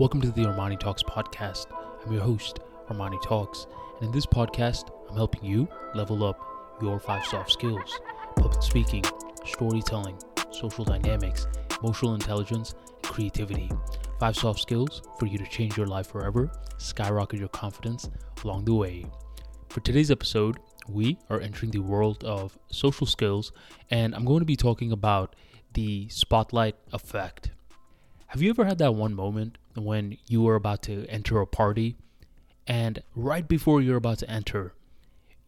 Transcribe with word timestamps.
Welcome 0.00 0.22
to 0.22 0.30
the 0.30 0.44
Armani 0.44 0.80
Talks 0.80 1.02
podcast. 1.02 1.66
I'm 2.06 2.10
your 2.10 2.22
host, 2.22 2.60
Armani 2.88 3.22
Talks, 3.22 3.66
and 3.96 4.06
in 4.06 4.10
this 4.12 4.24
podcast, 4.24 4.88
I'm 5.10 5.14
helping 5.14 5.44
you 5.44 5.68
level 5.94 6.24
up 6.24 6.40
your 6.80 6.98
five 6.98 7.22
soft 7.26 7.52
skills 7.52 8.00
public 8.34 8.62
speaking, 8.62 9.04
storytelling, 9.44 10.16
social 10.52 10.86
dynamics, 10.86 11.46
emotional 11.82 12.14
intelligence, 12.14 12.74
and 12.94 13.02
creativity. 13.02 13.70
Five 14.18 14.36
soft 14.36 14.60
skills 14.60 15.02
for 15.18 15.26
you 15.26 15.36
to 15.36 15.44
change 15.44 15.76
your 15.76 15.86
life 15.86 16.06
forever, 16.06 16.50
skyrocket 16.78 17.38
your 17.38 17.48
confidence 17.48 18.08
along 18.42 18.64
the 18.64 18.72
way. 18.72 19.04
For 19.68 19.80
today's 19.80 20.10
episode, 20.10 20.60
we 20.88 21.18
are 21.28 21.42
entering 21.42 21.72
the 21.72 21.80
world 21.80 22.24
of 22.24 22.58
social 22.70 23.06
skills, 23.06 23.52
and 23.90 24.14
I'm 24.14 24.24
going 24.24 24.40
to 24.40 24.46
be 24.46 24.56
talking 24.56 24.92
about 24.92 25.36
the 25.74 26.08
spotlight 26.08 26.76
effect. 26.90 27.50
Have 28.28 28.40
you 28.40 28.48
ever 28.48 28.64
had 28.64 28.78
that 28.78 28.94
one 28.94 29.12
moment 29.12 29.58
when 29.74 30.18
you 30.26 30.42
were 30.42 30.54
about 30.54 30.82
to 30.82 31.06
enter 31.08 31.40
a 31.40 31.46
party, 31.46 31.96
and 32.66 33.02
right 33.14 33.46
before 33.46 33.80
you're 33.80 33.96
about 33.96 34.18
to 34.18 34.30
enter, 34.30 34.74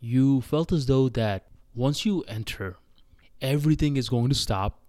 you 0.00 0.40
felt 0.40 0.72
as 0.72 0.86
though 0.86 1.08
that 1.10 1.46
once 1.74 2.04
you 2.04 2.22
enter, 2.28 2.76
everything 3.40 3.96
is 3.96 4.08
going 4.08 4.28
to 4.28 4.34
stop, 4.34 4.80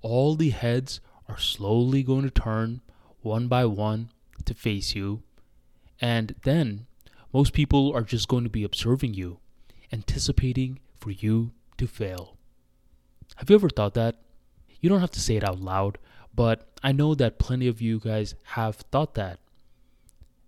all 0.00 0.34
the 0.34 0.50
heads 0.50 1.00
are 1.28 1.38
slowly 1.38 2.02
going 2.02 2.22
to 2.22 2.30
turn 2.30 2.80
one 3.20 3.48
by 3.48 3.64
one 3.64 4.10
to 4.44 4.54
face 4.54 4.94
you, 4.94 5.22
and 6.00 6.34
then 6.42 6.86
most 7.32 7.52
people 7.52 7.92
are 7.94 8.02
just 8.02 8.28
going 8.28 8.44
to 8.44 8.50
be 8.50 8.64
observing 8.64 9.14
you 9.14 9.38
anticipating 9.92 10.78
for 10.98 11.10
you 11.10 11.52
to 11.76 11.86
fail. 11.86 12.36
Have 13.36 13.50
you 13.50 13.56
ever 13.56 13.68
thought 13.68 13.94
that? 13.94 14.16
You 14.80 14.88
don't 14.88 15.00
have 15.00 15.10
to 15.12 15.20
say 15.20 15.36
it 15.36 15.44
out 15.44 15.60
loud, 15.60 15.98
but 16.34 16.68
I 16.82 16.92
know 16.92 17.14
that 17.14 17.38
plenty 17.38 17.68
of 17.68 17.80
you 17.80 18.00
guys 18.00 18.34
have 18.44 18.76
thought 18.76 19.14
that. 19.14 19.38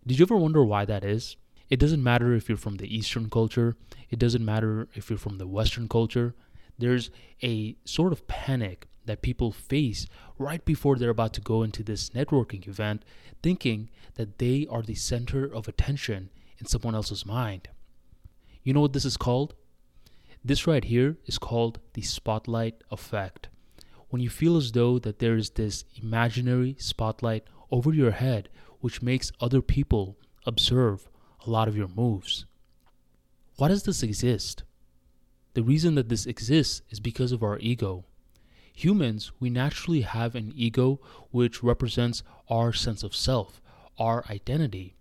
Did 0.06 0.18
you 0.18 0.24
ever 0.24 0.36
wonder 0.36 0.64
why 0.64 0.84
that 0.84 1.04
is? 1.04 1.36
It 1.70 1.80
doesn't 1.80 2.02
matter 2.02 2.34
if 2.34 2.48
you're 2.48 2.58
from 2.58 2.76
the 2.76 2.94
Eastern 2.94 3.30
culture, 3.30 3.76
it 4.10 4.18
doesn't 4.18 4.44
matter 4.44 4.88
if 4.94 5.08
you're 5.08 5.18
from 5.18 5.38
the 5.38 5.46
Western 5.46 5.88
culture. 5.88 6.34
There's 6.78 7.10
a 7.42 7.76
sort 7.84 8.12
of 8.12 8.26
panic 8.26 8.86
that 9.06 9.22
people 9.22 9.52
face 9.52 10.06
right 10.38 10.64
before 10.64 10.96
they're 10.96 11.10
about 11.10 11.32
to 11.34 11.40
go 11.40 11.62
into 11.62 11.82
this 11.82 12.10
networking 12.10 12.66
event, 12.66 13.04
thinking 13.42 13.90
that 14.14 14.38
they 14.38 14.66
are 14.70 14.82
the 14.82 14.94
center 14.94 15.44
of 15.44 15.68
attention 15.68 16.30
in 16.58 16.66
someone 16.66 16.94
else's 16.94 17.26
mind. 17.26 17.68
You 18.62 18.72
know 18.72 18.80
what 18.80 18.92
this 18.92 19.04
is 19.04 19.16
called? 19.16 19.54
This 20.44 20.66
right 20.66 20.84
here 20.84 21.16
is 21.26 21.38
called 21.38 21.78
the 21.94 22.02
spotlight 22.02 22.82
effect. 22.90 23.48
When 24.14 24.22
you 24.22 24.30
feel 24.30 24.56
as 24.56 24.70
though 24.70 25.00
that 25.00 25.18
there 25.18 25.34
is 25.34 25.50
this 25.50 25.84
imaginary 26.00 26.76
spotlight 26.78 27.48
over 27.72 27.92
your 27.92 28.12
head 28.12 28.48
which 28.78 29.02
makes 29.02 29.32
other 29.40 29.60
people 29.60 30.16
observe 30.46 31.08
a 31.44 31.50
lot 31.50 31.66
of 31.66 31.76
your 31.76 31.88
moves. 31.88 32.46
Why 33.56 33.66
does 33.66 33.82
this 33.82 34.04
exist? 34.04 34.62
The 35.54 35.64
reason 35.64 35.96
that 35.96 36.10
this 36.10 36.26
exists 36.26 36.80
is 36.90 37.00
because 37.00 37.32
of 37.32 37.42
our 37.42 37.58
ego. 37.58 38.04
Humans, 38.74 39.32
we 39.40 39.50
naturally 39.50 40.02
have 40.02 40.36
an 40.36 40.52
ego 40.54 41.00
which 41.32 41.64
represents 41.64 42.22
our 42.48 42.72
sense 42.72 43.02
of 43.02 43.16
self, 43.16 43.60
our 43.98 44.24
identity. 44.30 44.94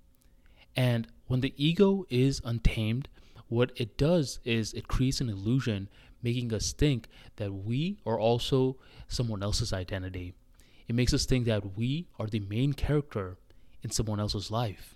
And 0.75 1.07
when 1.27 1.41
the 1.41 1.53
ego 1.55 2.07
is 2.09 2.41
untamed, 2.43 3.09
what 3.47 3.73
it 3.75 3.95
does 3.95 4.39
is 4.43 4.73
it 4.73 4.87
creates 4.87 5.21
an 5.21 5.29
illusion, 5.29 5.87
making 6.23 6.53
us 6.53 6.73
think 6.73 7.07
that 7.35 7.53
we 7.53 7.99
are 8.05 8.19
also 8.19 8.77
someone 9.07 9.43
else's 9.43 9.73
identity. 9.73 10.33
It 10.87 10.95
makes 10.95 11.13
us 11.13 11.25
think 11.25 11.45
that 11.45 11.77
we 11.77 12.07
are 12.19 12.27
the 12.27 12.39
main 12.39 12.73
character 12.73 13.37
in 13.83 13.91
someone 13.91 14.19
else's 14.19 14.49
life. 14.49 14.95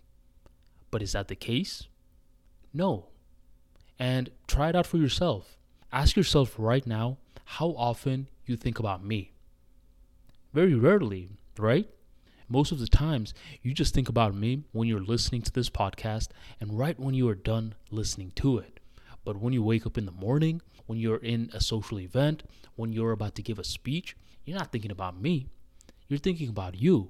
But 0.89 1.01
is 1.01 1.11
that 1.11 1.27
the 1.27 1.35
case? 1.35 1.87
No. 2.73 3.07
And 3.99 4.29
try 4.47 4.69
it 4.69 4.75
out 4.75 4.87
for 4.87 4.97
yourself. 4.97 5.57
Ask 5.91 6.15
yourself 6.15 6.55
right 6.57 6.85
now 6.85 7.17
how 7.45 7.69
often 7.77 8.29
you 8.45 8.55
think 8.55 8.79
about 8.79 9.03
me. 9.03 9.33
Very 10.53 10.73
rarely, 10.73 11.29
right? 11.57 11.87
most 12.49 12.71
of 12.71 12.79
the 12.79 12.87
times 12.87 13.33
you 13.61 13.73
just 13.73 13.93
think 13.93 14.09
about 14.09 14.33
me 14.33 14.63
when 14.71 14.87
you're 14.87 15.01
listening 15.01 15.41
to 15.41 15.51
this 15.51 15.69
podcast 15.69 16.29
and 16.59 16.77
right 16.77 16.99
when 16.99 17.13
you 17.13 17.27
are 17.27 17.35
done 17.35 17.75
listening 17.91 18.31
to 18.35 18.57
it. 18.57 18.76
But 19.27 19.41
when 19.41 19.51
you 19.51 19.61
wake 19.61 19.85
up 19.85 19.97
in 19.97 20.05
the 20.05 20.13
morning, 20.13 20.61
when 20.85 20.99
you're 20.99 21.17
in 21.17 21.49
a 21.53 21.59
social 21.59 21.99
event, 21.99 22.43
when 22.77 22.93
you're 22.93 23.11
about 23.11 23.35
to 23.35 23.41
give 23.41 23.59
a 23.59 23.63
speech, 23.65 24.15
you're 24.45 24.57
not 24.57 24.71
thinking 24.71 24.89
about 24.89 25.21
me. 25.21 25.47
You're 26.07 26.17
thinking 26.17 26.47
about 26.47 26.79
you. 26.79 27.09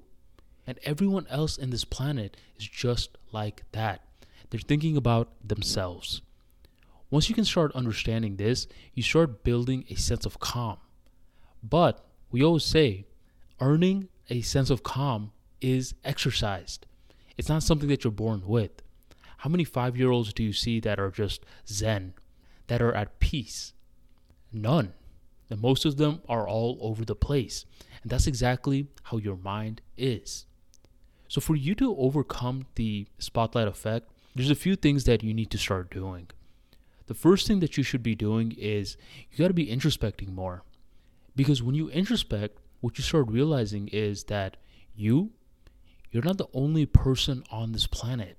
And 0.65 0.79
everyone 0.81 1.27
else 1.29 1.59
in 1.59 1.69
this 1.69 1.85
planet 1.85 2.35
is 2.57 2.67
just 2.67 3.19
like 3.31 3.65
that. 3.73 4.01
They're 4.49 4.59
thinking 4.59 4.97
about 4.97 5.29
themselves. 5.47 6.23
Once 7.11 7.29
you 7.29 7.35
can 7.35 7.45
start 7.45 7.71
understanding 7.75 8.37
this, 8.37 8.65
you 8.95 9.03
start 9.03 9.43
building 9.43 9.85
a 9.87 9.93
sense 9.93 10.25
of 10.25 10.39
calm. 10.39 10.77
But 11.61 12.03
we 12.31 12.43
always 12.43 12.63
say, 12.63 13.05
earning 13.61 14.09
a 14.27 14.41
sense 14.41 14.71
of 14.71 14.81
calm 14.81 15.33
is 15.61 15.93
exercised. 16.03 16.87
It's 17.37 17.47
not 17.47 17.61
something 17.61 17.89
that 17.89 18.03
you're 18.03 18.09
born 18.09 18.41
with. 18.47 18.81
How 19.37 19.49
many 19.49 19.63
five 19.63 19.97
year 19.97 20.11
olds 20.11 20.33
do 20.33 20.43
you 20.43 20.53
see 20.53 20.79
that 20.81 20.99
are 20.99 21.11
just 21.11 21.45
zen, 21.67 22.13
that 22.67 22.81
are 22.81 22.93
at 22.93 23.19
peace? 23.19 23.73
None. 24.51 24.93
And 25.49 25.61
most 25.61 25.85
of 25.85 25.97
them 25.97 26.21
are 26.27 26.47
all 26.47 26.77
over 26.81 27.05
the 27.05 27.15
place. 27.15 27.65
And 28.01 28.11
that's 28.11 28.27
exactly 28.27 28.87
how 29.03 29.17
your 29.17 29.37
mind 29.37 29.81
is. 29.97 30.45
So, 31.29 31.41
for 31.41 31.55
you 31.55 31.75
to 31.75 31.95
overcome 31.97 32.67
the 32.75 33.07
spotlight 33.19 33.67
effect, 33.67 34.09
there's 34.35 34.49
a 34.49 34.55
few 34.55 34.75
things 34.75 35.03
that 35.05 35.23
you 35.23 35.33
need 35.33 35.51
to 35.51 35.57
start 35.57 35.89
doing. 35.89 36.27
The 37.07 37.13
first 37.13 37.47
thing 37.47 37.59
that 37.61 37.77
you 37.77 37.83
should 37.83 38.03
be 38.03 38.15
doing 38.15 38.53
is 38.57 38.97
you 39.31 39.37
got 39.37 39.47
to 39.47 39.53
be 39.53 39.67
introspecting 39.67 40.33
more. 40.33 40.63
Because 41.35 41.63
when 41.63 41.75
you 41.75 41.89
introspect, 41.89 42.49
what 42.81 42.97
you 42.97 43.03
start 43.03 43.27
realizing 43.29 43.87
is 43.89 44.25
that 44.25 44.57
you, 44.95 45.31
you're 46.11 46.23
not 46.23 46.37
the 46.37 46.47
only 46.53 46.85
person 46.85 47.43
on 47.49 47.71
this 47.71 47.87
planet. 47.87 48.36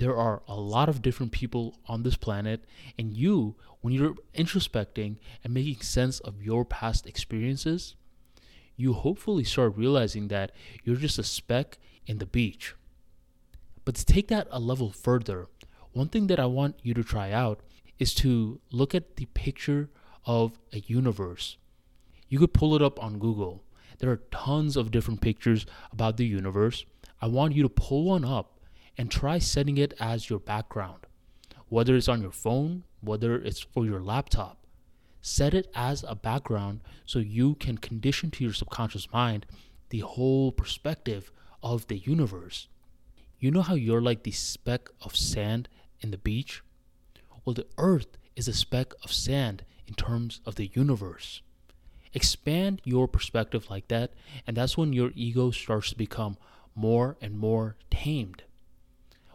There 0.00 0.16
are 0.16 0.42
a 0.48 0.54
lot 0.54 0.88
of 0.88 1.02
different 1.02 1.30
people 1.30 1.76
on 1.86 2.02
this 2.02 2.16
planet, 2.16 2.64
and 2.98 3.14
you, 3.14 3.54
when 3.82 3.92
you're 3.92 4.14
introspecting 4.34 5.16
and 5.44 5.52
making 5.52 5.82
sense 5.82 6.20
of 6.20 6.42
your 6.42 6.64
past 6.64 7.06
experiences, 7.06 7.94
you 8.76 8.94
hopefully 8.94 9.44
start 9.44 9.76
realizing 9.76 10.28
that 10.28 10.52
you're 10.84 10.96
just 10.96 11.18
a 11.18 11.22
speck 11.22 11.78
in 12.06 12.18
the 12.18 12.24
beach. 12.26 12.74
But 13.84 13.94
to 13.96 14.06
take 14.06 14.28
that 14.28 14.48
a 14.50 14.58
level 14.58 14.90
further, 14.90 15.48
one 15.92 16.08
thing 16.08 16.28
that 16.28 16.40
I 16.40 16.46
want 16.46 16.76
you 16.82 16.94
to 16.94 17.04
try 17.04 17.30
out 17.30 17.60
is 17.98 18.14
to 18.16 18.60
look 18.72 18.94
at 18.94 19.16
the 19.16 19.26
picture 19.26 19.90
of 20.24 20.58
a 20.72 20.80
universe 20.80 21.58
you 22.30 22.38
could 22.38 22.54
pull 22.54 22.74
it 22.76 22.80
up 22.80 23.02
on 23.02 23.18
Google. 23.18 23.64
There 23.98 24.10
are 24.10 24.22
tons 24.30 24.76
of 24.76 24.92
different 24.92 25.20
pictures 25.20 25.66
about 25.92 26.16
the 26.16 26.24
universe. 26.24 26.86
I 27.20 27.26
want 27.26 27.54
you 27.54 27.62
to 27.64 27.68
pull 27.68 28.04
one 28.04 28.24
up 28.24 28.59
and 28.96 29.10
try 29.10 29.38
setting 29.38 29.78
it 29.78 29.94
as 30.00 30.28
your 30.28 30.38
background. 30.38 31.06
Whether 31.68 31.96
it's 31.96 32.08
on 32.08 32.22
your 32.22 32.32
phone, 32.32 32.84
whether 33.00 33.36
it's 33.36 33.60
for 33.60 33.84
your 33.86 34.00
laptop, 34.00 34.66
set 35.22 35.54
it 35.54 35.70
as 35.74 36.04
a 36.06 36.14
background 36.14 36.80
so 37.06 37.18
you 37.18 37.54
can 37.56 37.78
condition 37.78 38.30
to 38.32 38.44
your 38.44 38.52
subconscious 38.52 39.12
mind 39.12 39.46
the 39.90 40.00
whole 40.00 40.52
perspective 40.52 41.30
of 41.62 41.86
the 41.88 41.98
universe. 41.98 42.68
You 43.38 43.50
know 43.50 43.62
how 43.62 43.74
you're 43.74 44.02
like 44.02 44.22
the 44.22 44.30
speck 44.32 44.88
of 45.00 45.16
sand 45.16 45.68
in 46.00 46.10
the 46.10 46.18
beach? 46.18 46.62
Well, 47.44 47.54
the 47.54 47.66
earth 47.78 48.18
is 48.36 48.48
a 48.48 48.52
speck 48.52 48.92
of 49.02 49.12
sand 49.12 49.64
in 49.86 49.94
terms 49.94 50.40
of 50.46 50.56
the 50.56 50.70
universe. 50.74 51.42
Expand 52.12 52.82
your 52.84 53.06
perspective 53.06 53.70
like 53.70 53.88
that, 53.88 54.12
and 54.46 54.56
that's 54.56 54.76
when 54.76 54.92
your 54.92 55.12
ego 55.14 55.50
starts 55.50 55.90
to 55.90 55.96
become 55.96 56.36
more 56.74 57.16
and 57.20 57.38
more 57.38 57.76
tamed. 57.90 58.42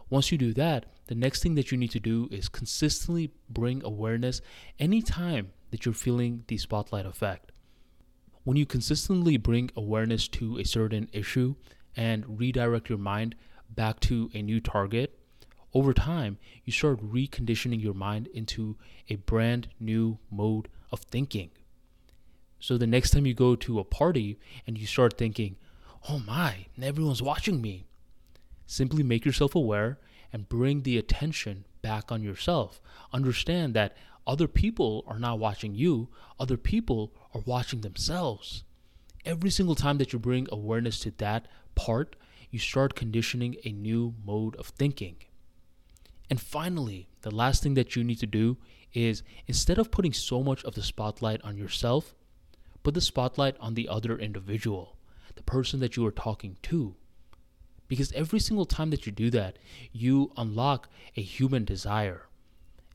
Once 0.08 0.30
you 0.30 0.38
do 0.38 0.52
that, 0.52 0.86
the 1.08 1.14
next 1.14 1.42
thing 1.42 1.54
that 1.56 1.70
you 1.72 1.78
need 1.78 1.90
to 1.90 2.00
do 2.00 2.28
is 2.30 2.48
consistently 2.48 3.32
bring 3.48 3.82
awareness 3.84 4.40
anytime 4.78 5.50
that 5.70 5.84
you're 5.84 5.94
feeling 5.94 6.44
the 6.46 6.56
spotlight 6.56 7.06
effect. 7.06 7.52
When 8.44 8.56
you 8.56 8.66
consistently 8.66 9.36
bring 9.36 9.70
awareness 9.76 10.28
to 10.28 10.58
a 10.58 10.64
certain 10.64 11.08
issue 11.12 11.56
and 11.96 12.38
redirect 12.38 12.88
your 12.88 12.98
mind 12.98 13.34
back 13.68 13.98
to 14.00 14.30
a 14.34 14.42
new 14.42 14.60
target, 14.60 15.18
over 15.74 15.92
time, 15.92 16.38
you 16.64 16.72
start 16.72 17.00
reconditioning 17.00 17.82
your 17.82 17.94
mind 17.94 18.28
into 18.28 18.76
a 19.08 19.16
brand 19.16 19.68
new 19.80 20.18
mode 20.30 20.68
of 20.92 21.00
thinking. 21.00 21.50
So 22.60 22.78
the 22.78 22.86
next 22.86 23.10
time 23.10 23.26
you 23.26 23.34
go 23.34 23.56
to 23.56 23.80
a 23.80 23.84
party 23.84 24.38
and 24.66 24.78
you 24.78 24.86
start 24.86 25.18
thinking, 25.18 25.56
oh 26.08 26.20
my, 26.20 26.66
everyone's 26.80 27.22
watching 27.22 27.60
me, 27.60 27.85
simply 28.66 29.02
make 29.02 29.24
yourself 29.24 29.54
aware 29.54 29.98
and 30.32 30.48
bring 30.48 30.82
the 30.82 30.98
attention 30.98 31.64
back 31.82 32.10
on 32.10 32.22
yourself. 32.22 32.80
Understand 33.12 33.74
that 33.74 33.96
other 34.26 34.48
people 34.48 35.04
are 35.06 35.18
not 35.18 35.38
watching 35.38 35.74
you, 35.74 36.08
other 36.38 36.56
people 36.56 37.12
are 37.32 37.42
watching 37.46 37.82
themselves. 37.82 38.64
Every 39.24 39.50
single 39.50 39.74
time 39.74 39.98
that 39.98 40.12
you 40.12 40.18
bring 40.18 40.48
awareness 40.50 40.98
to 41.00 41.12
that 41.18 41.46
part, 41.74 42.16
you 42.50 42.58
start 42.58 42.94
conditioning 42.94 43.56
a 43.64 43.70
new 43.70 44.14
mode 44.24 44.56
of 44.56 44.68
thinking. 44.68 45.16
And 46.28 46.40
finally, 46.40 47.08
the 47.22 47.34
last 47.34 47.62
thing 47.62 47.74
that 47.74 47.94
you 47.94 48.02
need 48.02 48.18
to 48.18 48.26
do 48.26 48.56
is 48.92 49.22
instead 49.46 49.78
of 49.78 49.90
putting 49.90 50.12
so 50.12 50.42
much 50.42 50.64
of 50.64 50.74
the 50.74 50.82
spotlight 50.82 51.42
on 51.42 51.56
yourself, 51.56 52.14
put 52.82 52.94
the 52.94 53.00
spotlight 53.00 53.56
on 53.60 53.74
the 53.74 53.88
other 53.88 54.18
individual, 54.18 54.96
the 55.36 55.42
person 55.42 55.80
that 55.80 55.96
you 55.96 56.04
are 56.06 56.12
talking 56.12 56.56
to. 56.62 56.96
Because 57.88 58.12
every 58.12 58.40
single 58.40 58.66
time 58.66 58.90
that 58.90 59.06
you 59.06 59.12
do 59.12 59.30
that, 59.30 59.58
you 59.92 60.32
unlock 60.36 60.88
a 61.16 61.22
human 61.22 61.64
desire. 61.64 62.26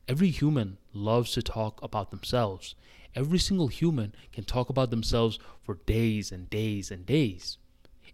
Every 0.08 0.30
human 0.30 0.78
loves 0.92 1.32
to 1.32 1.42
talk 1.42 1.82
about 1.82 2.10
themselves. 2.10 2.74
Every 3.14 3.38
single 3.38 3.68
human 3.68 4.14
can 4.32 4.44
talk 4.44 4.68
about 4.68 4.90
themselves 4.90 5.38
for 5.62 5.80
days 5.86 6.32
and 6.32 6.48
days 6.50 6.90
and 6.90 7.06
days. 7.06 7.58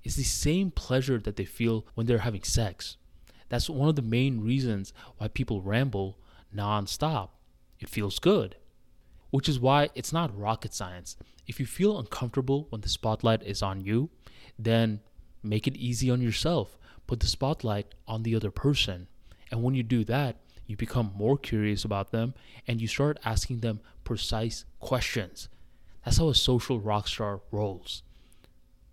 It's 0.04 0.16
the 0.16 0.22
same 0.22 0.70
pleasure 0.70 1.18
that 1.18 1.36
they 1.36 1.44
feel 1.44 1.86
when 1.94 2.06
they're 2.06 2.18
having 2.18 2.42
sex. 2.42 2.96
That's 3.48 3.70
one 3.70 3.88
of 3.88 3.96
the 3.96 4.02
main 4.02 4.40
reasons 4.40 4.92
why 5.16 5.28
people 5.28 5.62
ramble 5.62 6.18
nonstop. 6.54 7.30
It 7.80 7.88
feels 7.88 8.18
good. 8.18 8.56
Which 9.30 9.48
is 9.48 9.60
why 9.60 9.90
it's 9.94 10.12
not 10.12 10.36
rocket 10.38 10.74
science. 10.74 11.16
If 11.46 11.58
you 11.60 11.66
feel 11.66 11.98
uncomfortable 11.98 12.66
when 12.70 12.80
the 12.80 12.88
spotlight 12.88 13.42
is 13.42 13.62
on 13.62 13.80
you, 13.80 14.10
then 14.58 15.00
make 15.42 15.66
it 15.66 15.76
easy 15.76 16.10
on 16.10 16.20
yourself. 16.20 16.78
Put 17.06 17.20
the 17.20 17.26
spotlight 17.26 17.94
on 18.06 18.22
the 18.22 18.34
other 18.34 18.50
person. 18.50 19.08
And 19.50 19.62
when 19.62 19.74
you 19.74 19.82
do 19.82 20.04
that, 20.04 20.36
you 20.66 20.76
become 20.76 21.12
more 21.16 21.38
curious 21.38 21.84
about 21.84 22.12
them 22.12 22.34
and 22.66 22.80
you 22.80 22.86
start 22.86 23.18
asking 23.24 23.60
them 23.60 23.80
precise 24.04 24.64
questions. 24.80 25.48
That's 26.04 26.18
how 26.18 26.28
a 26.28 26.34
social 26.34 26.78
rock 26.80 27.08
star 27.08 27.40
rolls. 27.50 28.02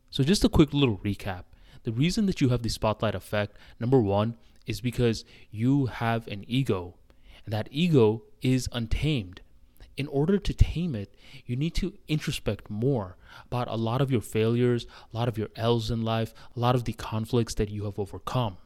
So, 0.10 0.24
just 0.24 0.46
a 0.46 0.50
quick 0.50 0.74
little 0.74 0.98
recap. 0.98 1.44
The 1.84 1.92
reason 1.92 2.26
that 2.26 2.42
you 2.42 2.50
have 2.50 2.64
the 2.64 2.70
spotlight 2.70 3.16
effect, 3.16 3.58
number 3.80 4.00
one, 4.00 4.38
is 4.66 4.82
because 4.82 5.26
you 5.52 5.88
have 5.88 6.28
an 6.28 6.46
ego, 6.48 6.96
and 7.46 7.54
that 7.54 7.68
ego 7.70 8.24
is 8.42 8.68
untamed. 8.72 9.42
In 9.98 10.08
order 10.08 10.38
to 10.38 10.54
tame 10.54 10.94
it, 10.94 11.16
you 11.46 11.56
need 11.56 11.74
to 11.76 11.94
introspect 12.08 12.70
more 12.70 13.16
about 13.46 13.70
a 13.70 13.78
lot 13.78 14.02
of 14.02 14.12
your 14.12 14.22
failures, 14.22 14.86
a 15.14 15.16
lot 15.16 15.30
of 15.30 15.38
your 15.38 15.50
L's 15.56 15.90
in 15.90 16.02
life, 16.02 16.34
a 16.56 16.60
lot 16.60 16.76
of 16.76 16.84
the 16.84 16.94
conflicts 16.94 17.54
that 17.54 17.70
you 17.70 17.86
have 17.86 17.98
overcome. 17.98 18.58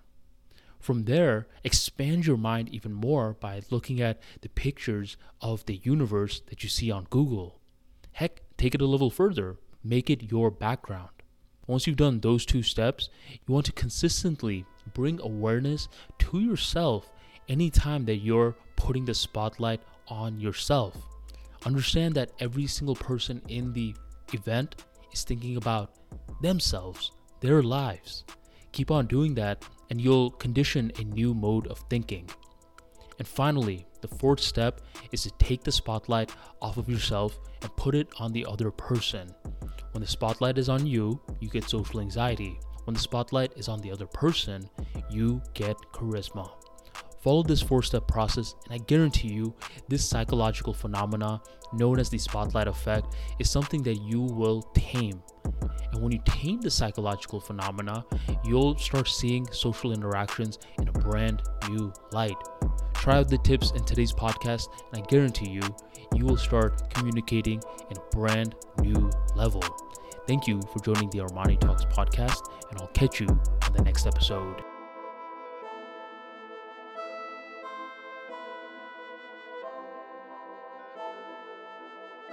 From 0.79 1.03
there, 1.03 1.47
expand 1.63 2.25
your 2.25 2.37
mind 2.37 2.69
even 2.69 2.93
more 2.93 3.33
by 3.33 3.61
looking 3.69 4.01
at 4.01 4.19
the 4.41 4.49
pictures 4.49 5.17
of 5.41 5.65
the 5.65 5.81
universe 5.83 6.41
that 6.47 6.63
you 6.63 6.69
see 6.69 6.89
on 6.89 7.05
Google. 7.09 7.59
Heck, 8.13 8.41
take 8.57 8.73
it 8.73 8.81
a 8.81 8.87
level 8.87 9.09
further, 9.09 9.57
make 9.83 10.09
it 10.09 10.31
your 10.31 10.49
background. 10.49 11.09
Once 11.67 11.85
you've 11.85 11.97
done 11.97 12.19
those 12.19 12.45
two 12.45 12.63
steps, 12.63 13.09
you 13.29 13.53
want 13.53 13.65
to 13.67 13.71
consistently 13.73 14.65
bring 14.93 15.19
awareness 15.21 15.87
to 16.17 16.39
yourself 16.39 17.11
anytime 17.47 18.05
that 18.05 18.15
you're 18.15 18.55
putting 18.75 19.05
the 19.05 19.13
spotlight 19.13 19.81
on 20.07 20.39
yourself. 20.39 21.08
Understand 21.65 22.15
that 22.15 22.31
every 22.39 22.67
single 22.67 22.95
person 22.95 23.41
in 23.47 23.73
the 23.73 23.95
event 24.33 24.83
is 25.13 25.23
thinking 25.23 25.57
about 25.57 25.95
themselves, 26.41 27.11
their 27.41 27.61
lives. 27.61 28.23
Keep 28.71 28.91
on 28.91 29.07
doing 29.07 29.33
that, 29.35 29.63
and 29.89 29.99
you'll 29.99 30.31
condition 30.31 30.91
a 30.99 31.03
new 31.03 31.33
mode 31.33 31.67
of 31.67 31.83
thinking. 31.89 32.29
And 33.17 33.27
finally, 33.27 33.85
the 34.01 34.07
fourth 34.07 34.39
step 34.39 34.81
is 35.11 35.23
to 35.23 35.31
take 35.39 35.63
the 35.63 35.71
spotlight 35.71 36.33
off 36.61 36.77
of 36.77 36.87
yourself 36.87 37.37
and 37.61 37.75
put 37.75 37.95
it 37.95 38.07
on 38.17 38.31
the 38.31 38.45
other 38.45 38.71
person. 38.71 39.29
When 39.91 40.01
the 40.01 40.07
spotlight 40.07 40.57
is 40.57 40.69
on 40.69 40.85
you, 40.85 41.19
you 41.41 41.49
get 41.49 41.69
social 41.69 41.99
anxiety. 41.99 42.57
When 42.85 42.93
the 42.93 42.99
spotlight 42.99 43.51
is 43.57 43.67
on 43.67 43.81
the 43.81 43.91
other 43.91 44.07
person, 44.07 44.69
you 45.09 45.41
get 45.53 45.75
charisma. 45.91 46.49
Follow 47.21 47.43
this 47.43 47.61
four 47.61 47.83
step 47.83 48.07
process, 48.07 48.55
and 48.65 48.73
I 48.73 48.83
guarantee 48.85 49.27
you, 49.27 49.53
this 49.89 50.07
psychological 50.07 50.73
phenomena 50.73 51.41
known 51.73 51.99
as 51.99 52.09
the 52.09 52.17
spotlight 52.17 52.67
effect 52.67 53.15
is 53.39 53.49
something 53.49 53.83
that 53.83 53.95
you 53.95 54.21
will 54.21 54.61
tame. 54.73 55.21
And 55.91 56.01
when 56.01 56.11
you 56.11 56.19
tame 56.25 56.61
the 56.61 56.71
psychological 56.71 57.39
phenomena, 57.39 58.05
you'll 58.45 58.77
start 58.77 59.07
seeing 59.07 59.45
social 59.51 59.91
interactions 59.91 60.59
in 60.79 60.87
a 60.87 60.91
brand 60.91 61.41
new 61.69 61.91
light. 62.11 62.37
Try 62.93 63.17
out 63.17 63.29
the 63.29 63.37
tips 63.39 63.71
in 63.71 63.83
today's 63.83 64.13
podcast, 64.13 64.67
and 64.91 65.03
I 65.03 65.05
guarantee 65.07 65.49
you, 65.49 65.61
you 66.15 66.25
will 66.25 66.37
start 66.37 66.93
communicating 66.93 67.61
in 67.89 67.97
a 67.97 68.15
brand 68.15 68.55
new 68.81 69.09
level. 69.35 69.63
Thank 70.27 70.47
you 70.47 70.61
for 70.71 70.79
joining 70.79 71.09
the 71.09 71.19
Armani 71.19 71.59
Talks 71.59 71.85
podcast, 71.85 72.41
and 72.69 72.79
I'll 72.79 72.87
catch 72.87 73.19
you 73.19 73.27
in 73.27 73.73
the 73.73 73.83
next 73.83 74.05
episode. 74.05 74.63